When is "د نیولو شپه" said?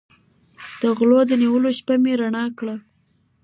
1.27-1.95